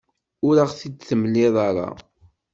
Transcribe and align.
Ur 0.47 0.55
aɣ-t-id-temliḍ 0.63 1.55
ara. 1.67 1.87